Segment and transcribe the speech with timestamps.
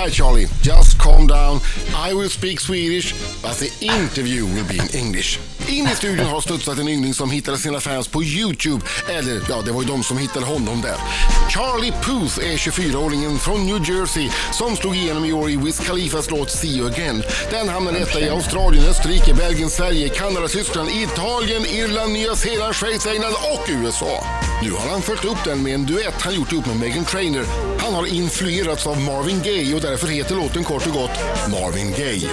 [0.00, 1.60] Hi Charlie, just calm down.
[1.94, 5.38] I will speak Swedish, but the interview will be in English.
[5.68, 8.84] In i studion har studsat en yngling som hittade sina fans på YouTube.
[9.08, 10.96] Eller ja, det var ju de som hittade honom där.
[11.50, 16.30] Charlie Puth är 24-åringen från New Jersey som slog igenom i år i Wiz Khalifas
[16.30, 17.22] låt See You Again.
[17.50, 23.06] Den hamnade etta i Australien, Österrike, Belgien, Sverige, Kanada, Tyskland, Italien, Irland, Nya Zeeland, Schweiz,
[23.06, 24.24] England och USA.
[24.62, 27.44] Nu har han följt upp den med en duett han gjort ihop med Megan Trainor.
[27.78, 31.18] Han har influerats av Marvin Gaye och därför heter låten kort och gott
[31.50, 32.30] Marvin Gaye.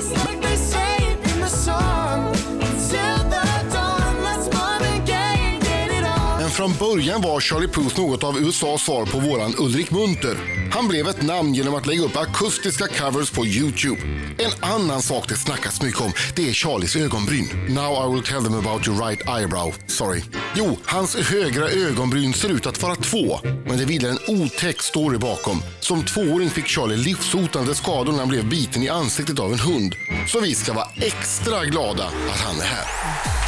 [6.57, 10.37] Från början var Charlie Puth något av USAs svar på våran Ulrik Munter.
[10.73, 14.01] Han blev ett namn genom att lägga upp akustiska covers på Youtube.
[14.37, 17.49] En annan sak det snackas mycket om, det är Charlies ögonbryn.
[17.69, 19.73] Now I will tell them about your right eyebrow.
[19.87, 20.21] Sorry.
[20.55, 23.39] Jo, hans högra ögonbryn ser ut att vara två.
[23.43, 25.63] Men det vilar en otäck story bakom.
[25.79, 29.95] Som tvååring fick Charlie livshotande skador när han blev biten i ansiktet av en hund.
[30.27, 33.46] Så vi ska vara extra glada att han är här.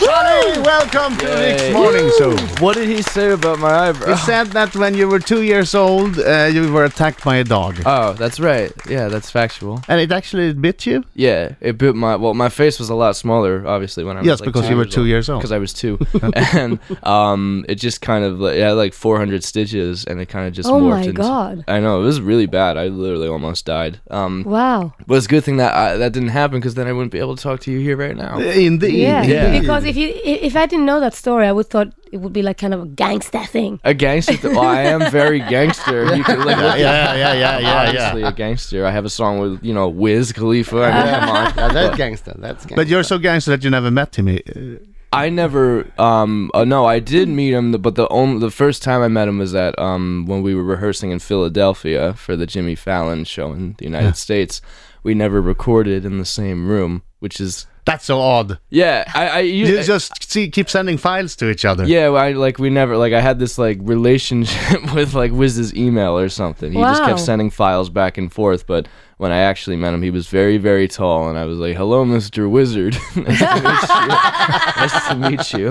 [0.00, 2.36] Johnny, welcome to Rick's Morning Show.
[2.64, 6.18] What did he say about my He said that when you were two years old,
[6.20, 7.82] uh, you were attacked by a dog.
[7.84, 8.70] Oh, that's right.
[8.88, 9.82] Yeah, that's factual.
[9.88, 11.02] and it actually bit you?
[11.14, 12.32] Yeah, it bit my well.
[12.34, 14.76] My face was a lot smaller, obviously, when I was Yes, like, because two you
[14.76, 15.08] were two old.
[15.08, 15.40] years old.
[15.40, 15.98] Because I was two,
[16.32, 20.46] and um, it just kind of like, it had like 400 stitches, and it kind
[20.46, 21.12] of just Oh morphed my into.
[21.14, 21.64] God.
[21.66, 22.76] I know it was really bad.
[22.76, 23.98] I literally almost died.
[24.10, 24.94] Um, Wow.
[25.08, 27.18] but it's a good thing that I, that didn't happen because then I wouldn't be
[27.18, 28.38] able to talk to you here right now.
[28.38, 28.94] Indeed.
[28.94, 29.22] Yeah.
[29.24, 29.58] Yeah.
[29.60, 32.42] Because if you if I didn't know that story, I would thought it would be
[32.42, 33.80] like kind of a gangster thing.
[33.84, 34.36] A gangster.
[34.36, 36.14] Th- well, I am very gangster.
[36.16, 38.28] You can, like, Yeah, look at- yeah, yeah, yeah, I'm yeah, obviously yeah.
[38.28, 38.86] a gangster.
[38.86, 40.76] I have a song with you know Wiz Khalifa.
[40.84, 41.44] I mean, come on.
[41.56, 42.34] Yeah, that's gangster.
[42.38, 42.76] That's gangster.
[42.76, 44.28] But you're so gangster that you never met him.
[44.28, 44.78] Uh,
[45.12, 45.86] I never.
[45.98, 46.50] Um.
[46.54, 49.38] Uh, no, I did meet him, but the only the first time I met him
[49.38, 53.74] was at um when we were rehearsing in Philadelphia for the Jimmy Fallon show in
[53.78, 54.60] the United States.
[55.02, 58.58] We never recorded in the same room, which is That's so odd.
[58.70, 59.04] yeah.
[59.14, 61.84] I I You you, just see, keep sending files to each other.
[61.94, 62.08] yeah.
[62.26, 66.28] I like we never like I had this like relationship with like Wiz's email or
[66.28, 66.70] something.
[66.72, 68.86] He just kept sending files back and forth, but.
[69.24, 72.04] When I actually met him, he was very, very tall, and I was like, "Hello,
[72.04, 72.48] Mr.
[72.48, 72.94] Wizard.
[73.16, 74.08] nice to meet you.
[74.82, 75.68] nice to meet you."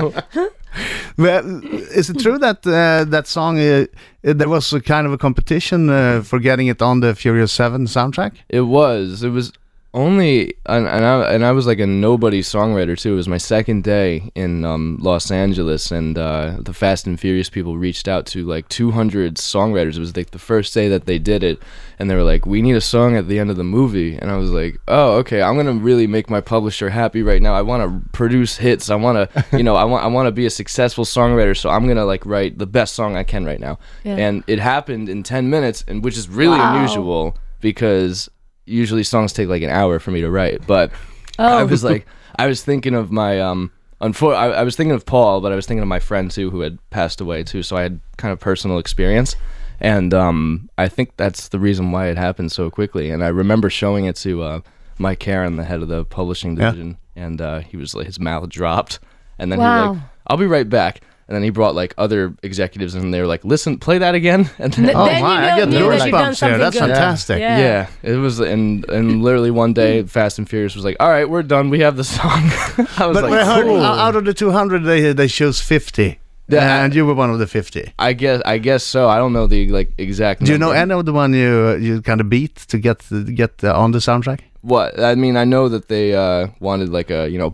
[1.17, 1.63] Well,
[2.00, 3.85] is it true that uh, that song, uh,
[4.22, 7.85] there was a kind of a competition uh, for getting it on the Furious 7
[7.88, 8.33] soundtrack?
[8.50, 9.23] It was.
[9.23, 9.53] It was
[9.94, 13.14] only, and, and I and I was like a nobody songwriter too.
[13.14, 17.50] It was my second day in um, Los Angeles, and uh, the Fast and Furious
[17.50, 19.96] people reached out to like 200 songwriters.
[19.96, 21.62] It was like the first day that they did it,
[21.98, 24.30] and they were like, "We need a song at the end of the movie." And
[24.30, 25.42] I was like, "Oh, okay.
[25.42, 27.54] I'm gonna really make my publisher happy right now.
[27.56, 28.90] I want to produce hits.
[28.90, 31.58] I want to, you know, I want I want to be a successful songwriter.
[31.58, 34.18] So I'm gonna like write the best song I can right now." Yeah.
[34.18, 36.75] And it happened in 10 minutes, and which is really Wow.
[36.75, 38.30] unusual because
[38.67, 40.67] usually songs take like an hour for me to write.
[40.67, 40.91] But
[41.39, 41.66] I Oh.
[41.66, 42.05] was like,
[42.35, 43.72] I was thinking of my um.
[44.00, 46.51] Unfor- I, I was thinking of Paul, but I was thinking of my friend too,
[46.51, 47.63] who had passed away too.
[47.63, 49.35] So I had kind of personal experience,
[49.79, 53.09] and um, I think that's the reason why it happened so quickly.
[53.09, 54.59] And I remember showing it to uh,
[55.00, 56.66] Mike Caren, the head of the publishing Yeah.
[56.69, 59.00] division, and uh, he was like, his mouth dropped,
[59.39, 62.33] and then he was like, "I'll be right back." And then he brought like other
[62.41, 65.23] executives, and they were like, "Listen, play that again." And then, N- Oh Then you
[65.23, 66.33] my, I get the that you've goosebumps here.
[66.35, 66.88] something That's good.
[66.88, 67.39] fantastic.
[67.41, 67.59] Yeah.
[67.59, 71.29] yeah, it was, and and literally one day, Fast and Furious was like, "All right,
[71.29, 71.69] we're done.
[71.69, 72.23] We have the song."
[72.97, 76.19] I was But like, I heard "Cool." out of the 200, they, they chose 50.
[76.49, 76.85] Yeah.
[76.85, 77.91] and you were one of the 50.
[77.99, 79.09] I guess I guess so.
[79.09, 80.45] I don't know the like exact.
[80.45, 83.03] Do you know any of the one you you kind of beat to get
[83.35, 84.39] get uh, on the soundtrack?
[84.61, 84.97] what?
[84.97, 87.51] I mean, I know that they uh, wanted like a you know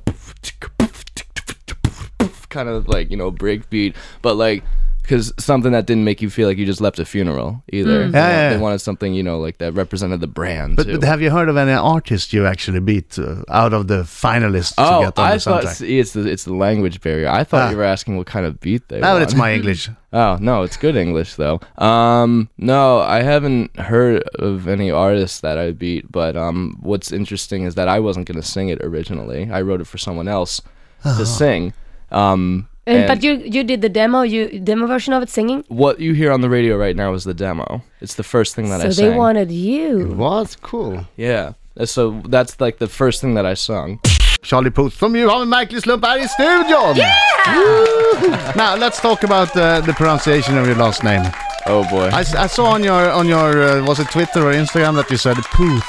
[2.58, 4.64] kind of like you know break beat, but like
[5.02, 8.04] because something that didn't make you feel like you just left a funeral either.
[8.04, 10.94] Yeah, They, yeah, they wanted something you know like that represented the brand But, too.
[11.00, 14.76] but have you heard of any artist you actually beat uh, out of the finalists
[14.76, 17.28] to Oh, get on I the thought see, it's the it's the language barrier.
[17.28, 17.72] I thought Ah.
[17.72, 19.02] you were asking what kind of beat they.
[19.02, 19.24] No, want.
[19.24, 19.90] it's my English.
[20.16, 21.58] Oh no, it's good English though.
[21.90, 26.04] Um, no, I haven't heard of any artists that I beat.
[26.12, 29.50] But um, what's interesting is that I wasn't gonna sing it originally.
[29.52, 30.62] I wrote it for someone else
[31.04, 31.74] to sing.
[32.14, 35.64] Um, And, and but you you did the demo, you demo version of it singing.
[35.70, 37.82] what you hear on the radio right now is the demo.
[38.02, 39.18] It's the first thing that so I So they sang.
[39.18, 40.14] wanted you.
[40.18, 40.96] was cool.
[41.18, 41.54] yeah.
[41.86, 44.00] So that's like the first thing that I sung.
[44.44, 46.96] Charlie Puth som ju har en märklig slump här i studion!
[46.96, 48.54] Yeah!
[48.56, 51.24] Now let's talk about uh, the pronunciation of your last name.
[51.66, 52.10] Oh boy.
[52.44, 55.38] I saw on your on your uh, was it Twitter or Instagram that you said
[55.58, 55.88] Puth.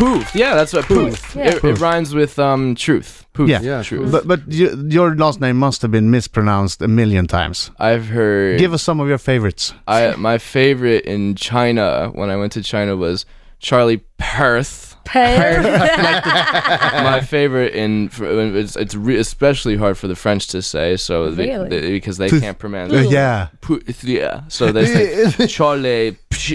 [0.00, 0.34] Poof.
[0.34, 1.36] Yeah, that's what poof.
[1.36, 1.48] Yeah.
[1.56, 3.26] It, it rhymes with um truth.
[3.34, 3.48] Poof.
[3.50, 3.60] Yeah.
[3.60, 4.10] Yeah, truth.
[4.10, 7.70] But but you, your last name must have been mispronounced a million times.
[7.78, 8.58] I've heard.
[8.58, 9.74] Give us some of your favorites.
[9.86, 13.26] I my favorite in China when I went to China was
[13.58, 14.89] Charlie Perth.
[15.04, 15.62] Pear.
[17.04, 18.24] my favorite in for,
[18.56, 21.68] it's it's re- especially hard for the French to say so they- Really?
[21.68, 23.48] they- because they can't pronounce Uh, yeah.
[23.60, 26.54] Pu- yeah so they say Charlie so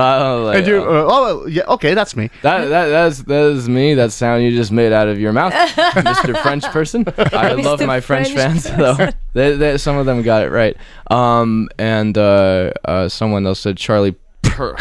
[0.00, 2.30] I was like, And you, oh, uh, oh, yeah, okay, that's me.
[2.42, 5.52] that that that's that is me that sound you just made out of your mouth
[5.52, 6.40] Mr.
[6.42, 7.86] French person I love Mr.
[7.86, 10.76] my French, French fans though they, they, some of them got it right
[11.10, 14.76] um and uh, uh someone else said Charlie Per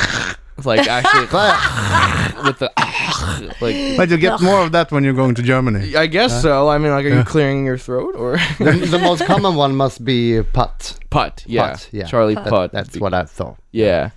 [0.66, 1.22] like actually
[2.46, 2.72] with the
[3.62, 5.96] like But you get more of that when you're going to Germany.
[5.96, 6.70] I guess so.
[6.70, 10.04] I mean, like, are you clearing your throat or the, the most common one must
[10.06, 10.98] be putt.
[11.10, 11.44] putt?
[11.48, 12.06] Yeah, Putt, yeah.
[12.06, 12.72] Charlie That- Putt.
[12.72, 13.58] That's what I thought.
[13.72, 14.12] Yeah,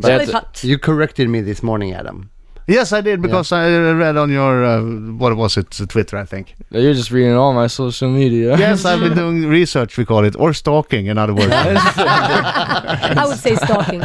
[0.00, 0.64] Charlie That's- Putt.
[0.64, 2.30] You corrected me this morning, Adam.
[2.68, 4.82] Yes, I did because I read on your uh,
[5.18, 6.54] what was it, Twitter, I think.
[6.70, 8.56] You're just reading all my social media.
[8.56, 11.50] Yes, I've been doing research, we call it, or stalking, in other words.
[11.52, 14.00] I would say stalking.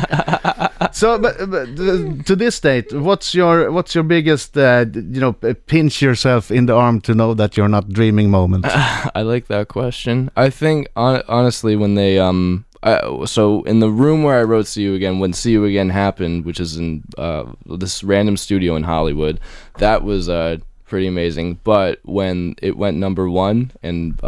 [0.98, 5.34] So, but, but uh, to this date, what's your what's your biggest, uh, you know,
[5.34, 8.66] pinch yourself in the arm to know that you're not dreaming moment?
[8.68, 10.32] I like that question.
[10.36, 14.66] I think hon- honestly, when they um, I, so in the room where I wrote
[14.66, 18.76] "See You Again," when "See You Again" happened, which is in uh this random studio
[18.76, 19.40] in Hollywood,
[19.78, 21.60] that was uh pretty amazing.
[21.64, 24.20] But when it went number one, and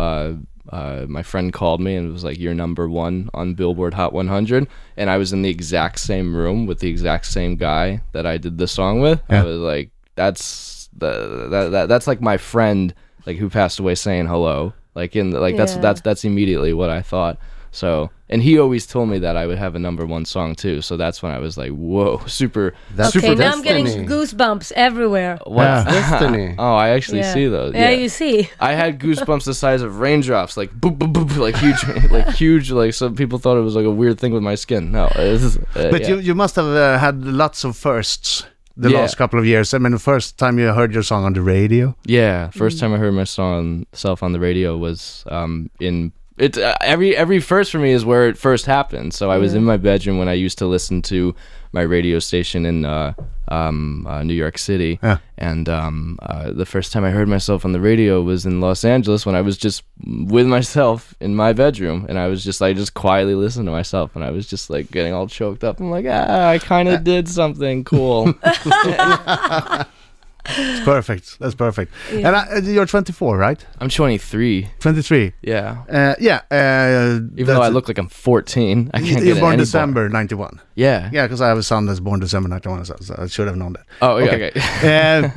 [0.72, 1.06] uh.
[1.08, 4.68] My friend called me and was like, "You're number one on Billboard Hot 100,"
[4.98, 8.38] and I was in the exact same room with the exact same guy that I
[8.38, 9.22] did the song with.
[9.30, 9.42] Yeah.
[9.42, 12.94] I was like, "That's the that, that that's like my friend
[13.26, 15.82] like who passed away saying hello like in the, like that's Yeah.
[15.82, 17.38] that's that's immediately what i thought
[17.72, 20.82] so and he always told me that i would have a number one song too
[20.82, 24.72] so that's when i was like whoa super That's Okay, super now I'm getting goosebumps
[24.76, 25.38] everywhere.
[25.46, 25.84] what Yeah.
[25.84, 26.56] Destiny.
[26.60, 27.34] oh i actually Yeah.
[27.34, 28.50] see those Yeah, yeah, you see.
[28.60, 31.82] i had goosebumps the size of raindrops like boop boop boop like huge
[32.12, 34.92] like huge like some people thought it was like a weird thing with my skin
[34.92, 36.08] no it is, uh, But yeah.
[36.10, 38.46] you you must have uh, had lots of firsts
[38.78, 39.00] the Yeah.
[39.02, 39.74] last couple of years.
[39.74, 41.96] I mean, the first time you heard your song on the radio.
[42.06, 42.80] Yeah, first Mm.
[42.80, 47.16] time I heard my song self on the radio was um in it uh, every
[47.16, 49.14] every first for me is where it first happened.
[49.14, 51.36] So I was in my bedroom when I used to listen to
[51.72, 53.14] my radio station in uh,
[53.50, 55.18] um, uh, New York City, Yeah.
[55.38, 58.84] and um, uh, the first time I heard myself on the radio was in Los
[58.84, 62.74] Angeles when I was just with myself in my bedroom, and I was just I
[62.74, 65.80] just quietly listened to myself, and I was just like getting all choked up.
[65.80, 68.34] I'm like, ah, I kind of did something cool.
[70.46, 71.38] It's perfect.
[71.40, 71.94] That's perfect.
[72.12, 73.64] And I, uh, you're 24, right?
[73.80, 74.68] I'm 23.
[74.80, 75.34] 23.
[75.42, 75.84] Yeah.
[75.90, 76.42] Uh, yeah.
[76.50, 80.10] Uh, Even though I look like I'm 14, I can't You're it born any December
[80.10, 80.60] 91.
[80.76, 81.10] Yeah.
[81.14, 83.58] Yeah, because I have a son that's born December 91, so, so I should have
[83.58, 83.86] known that.
[84.02, 84.52] Oh, yeah, Okay.
[84.56, 85.30] okay.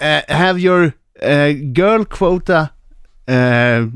[0.00, 2.72] uh, uh, have your uh, girl quota
[3.28, 3.86] uh,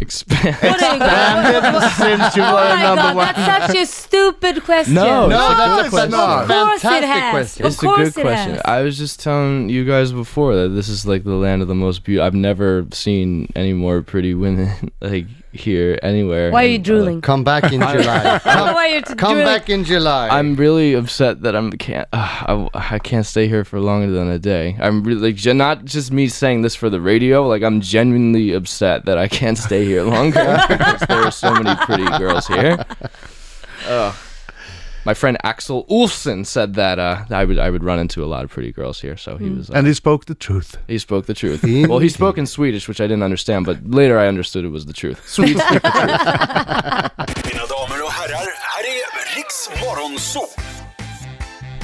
[0.00, 0.54] Expand.
[0.56, 3.26] What are you going since you Oh were my number god, one?
[3.34, 4.94] that's such a stupid question.
[4.94, 6.10] No, No, it's that's good a question.
[6.12, 6.42] not.
[6.42, 7.30] Of course it has.
[7.32, 7.66] question.
[7.66, 8.52] Of It's a good it question.
[8.52, 8.62] has.
[8.64, 11.74] I was just telling you guys before that this is like the land of the
[11.74, 12.26] most beautiful.
[12.26, 16.50] I've never seen any more pretty women like here anywhere.
[16.50, 17.20] Why are you And, uh, drooling?
[17.22, 18.38] Come back in July.
[18.42, 19.46] Come, Why are you t- come drooling?
[19.46, 20.28] back in July.
[20.28, 24.28] I'm really upset that I'm can't uh, I, I can't stay here for longer than
[24.30, 24.76] a day.
[24.80, 27.46] I'm really like gen- not just me saying this for the radio.
[27.46, 31.74] Like I'm genuinely upset that I can't stay here longer because there are so many
[31.84, 32.84] pretty girls here.
[35.08, 35.10] Ugh.
[35.10, 38.44] my friend Axel Ulfsen said that uh, I would I would run into a lot
[38.44, 39.16] of pretty girls here.
[39.16, 40.70] So he was uh, And he spoke the truth.
[40.86, 41.62] he spoke the truth.
[41.88, 44.84] Well, he spoke in Swedish, which I didn't understand, but later I understood it was
[44.84, 45.18] the truth.
[45.36, 46.24] Swedes speak the truth.
[47.48, 50.48] Mina damer och herrar, här är Rix MorronZoo!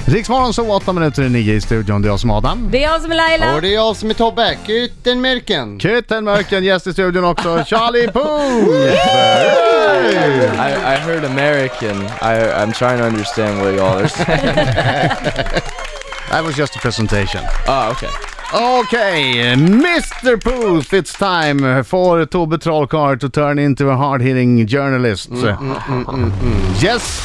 [0.07, 2.01] Riksmorgon så 8 minuter i 9 i studion.
[2.01, 2.69] Det är jag som är Adam.
[2.71, 3.55] Det är jag som är Laila.
[3.55, 4.57] Och det är jag som är Tobbe.
[4.67, 5.79] Kyttenmärken.
[5.79, 7.63] Kyttenmörken, gäst i studion också.
[7.65, 9.64] Charlie Poon!
[10.07, 11.97] I, I heard American.
[12.21, 15.61] I I'm trying to understand what y'all are saying.
[16.29, 17.41] That was just a presentation.
[17.67, 18.09] Oh, okay.
[18.53, 20.41] Okay, Mr.
[20.43, 25.29] Booth, it's time for Tobbe Trollkarl to turn into a hard-hitting journalist.
[25.29, 27.21] Mm, mm, mm, yes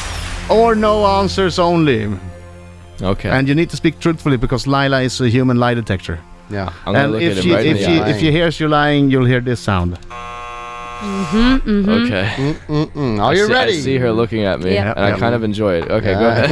[0.49, 2.09] or no answers only.
[3.01, 3.29] Okay.
[3.29, 6.19] And you need to speak truthfully because Laila is a human lie detector.
[6.49, 6.71] Yeah.
[6.85, 8.09] I'm and if she if she eye.
[8.09, 9.97] if she hears you lying, you'll hear this sound.
[11.01, 12.53] Okay.
[12.67, 13.73] Mm, are I you see, ready?
[13.73, 14.93] I see her looking at me, Yeah.
[14.95, 15.89] and I kind of enjoy it.
[15.89, 16.51] Okay, go ahead.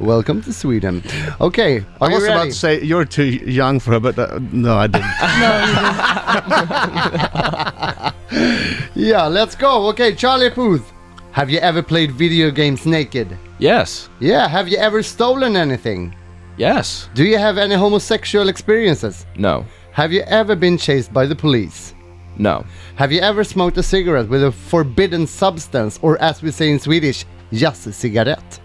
[0.00, 1.02] Welcome to Sweden.
[1.40, 4.38] Okay, are I you was about to say you're too young for her, but uh,
[4.52, 5.10] no, I didn't.
[8.94, 9.88] Yeah, let's go.
[9.88, 10.92] Okay, Charlie Puth.
[11.32, 13.36] Have you ever played video games naked?
[13.58, 14.08] yes.
[14.20, 16.14] Yeah, have you ever stolen anything?
[16.56, 17.08] Yes.
[17.14, 19.26] Do you have any homosexual experiences?
[19.36, 19.64] No.
[19.92, 21.94] Have you ever been chased by the police?
[22.38, 22.64] No.
[22.96, 26.78] Have you ever smoked a cigarette with a forbidden substance, or as we say in
[26.78, 28.60] Swedish, just a cigarette?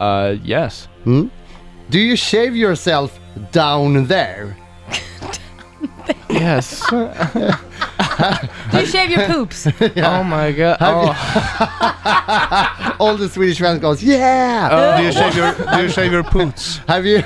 [0.00, 0.88] Uh, yes.
[1.04, 1.28] Hmm?
[1.90, 3.18] Do you shave yourself
[3.52, 4.56] down there?
[6.34, 6.82] Yes.
[8.70, 9.66] Do you shave your poops?
[9.96, 10.76] Oh my god.
[10.80, 14.68] Oh, All the Swedish fans goes, yeah.
[14.70, 14.96] Oh.
[14.96, 16.78] Do you shave your Do you shave your poots?
[16.88, 17.18] Have you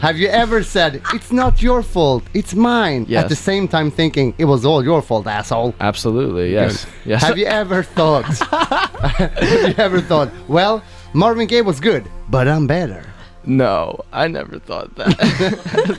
[0.00, 3.06] have you ever said it's not your fault, it's mine?
[3.12, 5.74] At the same time thinking it was all your fault, asshole.
[5.80, 6.52] absolutely.
[6.52, 6.86] Yes.
[7.04, 7.22] Yes.
[7.22, 8.24] Have you ever thought?
[8.24, 10.30] have you ever thought?
[10.48, 10.82] Well,
[11.12, 13.04] Marvin Gaye was good, but I'm better.
[13.48, 15.12] No, I never thought that.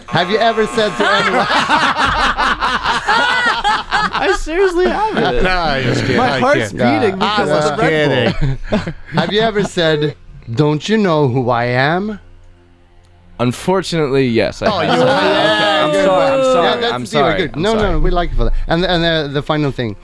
[0.10, 1.48] Have you ever said to anyone?
[2.70, 5.44] I seriously haven't.
[5.44, 6.18] No, I just kidding.
[6.18, 6.78] My I heart's kid.
[6.78, 8.58] beating I because was of the Red Bull.
[8.70, 8.94] kidding.
[9.20, 10.16] Have you ever said,
[10.54, 12.20] "Don't you know who I am"?
[13.40, 14.62] Unfortunately, yes.
[14.62, 14.98] I Oh, have.
[14.98, 16.26] you- Okay, I'm good sorry.
[16.32, 16.44] I'm one.
[16.54, 16.66] sorry.
[16.66, 17.38] yeah, that's I'm the sorry.
[17.38, 17.56] Good.
[17.56, 17.92] I'm no, sorry.
[17.92, 18.54] no, we like you for that.
[18.68, 19.96] And and uh, the final thing,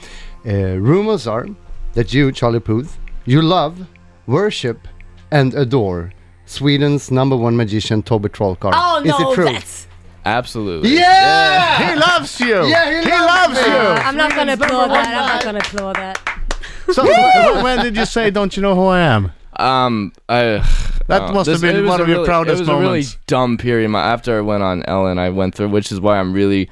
[0.45, 1.47] uh, rumors are
[1.93, 3.87] that you, Charlie Puth, you love,
[4.27, 4.87] worship,
[5.31, 6.11] and adore
[6.45, 8.71] Sweden's number one magician, Toby Trollkarl.
[8.75, 9.45] Oh Is no, it true?
[9.45, 9.87] that's.
[10.25, 10.95] Absolutely.
[10.95, 11.89] Yeah!
[11.93, 12.65] He loves you.
[12.67, 13.73] Yeah, he loves loves me.
[13.73, 13.79] you.
[13.79, 15.07] I'm not gonna applaud that.
[15.07, 16.19] I'm not gonna applaud that.
[16.91, 19.31] So when- when did you say, "Don't you know who I am"?
[19.57, 20.63] Um, I.
[21.07, 23.03] That uh, must have been one a of your really- proudest It was a really
[23.27, 23.89] dumb period.
[23.89, 26.69] My, after I went on Ellen, I went through, which is why I'm really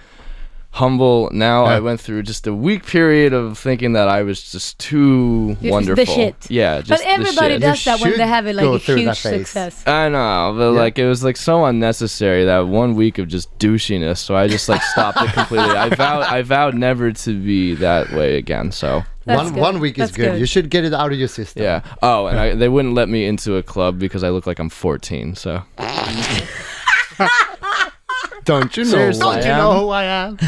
[0.74, 1.66] humble now.
[1.66, 1.72] Yeah.
[1.75, 5.72] I went through just a week period of thinking that I was just too You're
[5.74, 6.06] wonderful.
[6.06, 6.50] the shit.
[6.50, 7.62] Yeah, just But the everybody shit.
[7.62, 9.86] does that when they have a, go like a huge success.
[9.86, 14.18] I know, but like it was like so unnecessary that one week of just douchiness.
[14.20, 15.68] So I just like stopped it completely.
[15.70, 18.72] I vowed, I vowed never to be that way again.
[18.72, 19.62] So That's one good.
[19.62, 20.32] one week is good.
[20.32, 20.40] good.
[20.40, 21.63] You should get it out of your system.
[21.63, 21.82] yeah.
[22.01, 24.70] Oh, and I, they wouldn't let me into a club because I look like I'm
[24.70, 25.36] 14.
[25.36, 25.63] So
[28.45, 28.89] Don't you know?
[28.89, 29.24] Seriously.
[29.24, 29.57] who I Don't you am?
[29.57, 30.38] know who I am?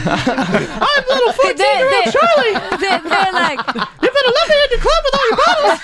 [1.43, 2.55] They, they, they, Charlie.
[2.77, 3.59] They, they're like,
[4.01, 5.79] You better let me in the club with all your bottles.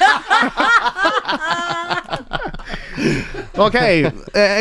[3.67, 4.11] okay, uh,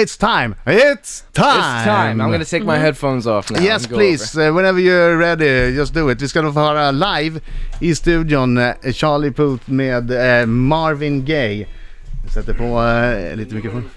[0.00, 0.55] it's time.
[0.67, 1.57] It's time.
[1.59, 2.21] it's time.
[2.21, 3.61] I'm gonna take my headphones off now.
[3.61, 6.23] Yes please, uh, whenever you're ready, just do it.
[6.23, 7.40] Vi ska då få höra live
[7.81, 11.67] i studion uh, Charlie Puth med uh, Marvin Gaye.
[12.23, 13.90] Jag sätter på uh, lite mikrofon.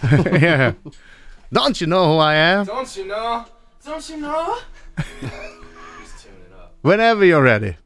[0.42, 0.72] yeah.
[1.52, 2.64] Don't you know who I am?
[2.64, 3.44] Don't you know?
[3.84, 4.58] Don't you know?
[6.82, 7.76] Whenever you're ready.